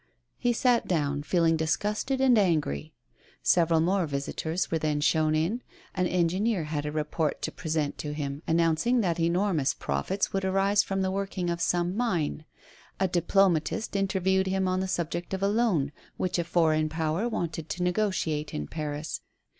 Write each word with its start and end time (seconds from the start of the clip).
> 0.23 0.31
He 0.39 0.51
sat 0.51 0.87
down, 0.87 1.21
feeling 1.21 1.55
disgusted 1.55 2.19
and 2.21 2.35
angry. 2.35 2.91
Several 3.43 3.79
more 3.79 4.07
visitors 4.07 4.71
were 4.71 4.79
then 4.79 4.99
shown 4.99 5.35
in. 5.35 5.61
An 5.93 6.07
engineer 6.07 6.63
had 6.63 6.87
a 6.87 6.91
report 6.91 7.39
to 7.43 7.51
present 7.51 7.99
to 7.99 8.11
him, 8.15 8.41
announcing 8.47 9.01
that 9.01 9.19
enormous 9.19 9.75
profits 9.75 10.33
would 10.33 10.43
arise 10.43 10.81
from 10.81 11.03
the 11.03 11.11
working 11.11 11.51
of 11.51 11.61
some 11.61 11.95
mine. 11.95 12.45
A 12.99 13.07
diplomatist 13.07 13.95
interviewed 13.95 14.47
him 14.47 14.67
on 14.67 14.79
the 14.79 14.87
subject 14.87 15.35
of 15.35 15.43
a 15.43 15.47
loan 15.47 15.91
which 16.17 16.39
a 16.39 16.43
foreign 16.43 16.89
power 16.89 17.29
wanted 17.29 17.69
to 17.69 17.83
negotiate 17.83 18.55
in 18.55 18.65
Paris. 18.65 19.21